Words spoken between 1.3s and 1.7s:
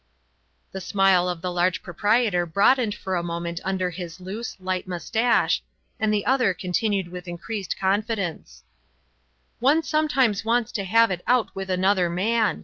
the